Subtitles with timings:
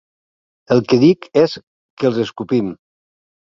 [0.75, 2.77] El que dic és que els escopim!